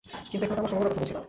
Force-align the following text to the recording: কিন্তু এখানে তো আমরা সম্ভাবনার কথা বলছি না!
কিন্তু 0.29 0.43
এখানে 0.45 0.55
তো 0.59 0.61
আমরা 0.61 0.71
সম্ভাবনার 0.71 0.93
কথা 0.93 1.01
বলছি 1.01 1.13
না! 1.17 1.19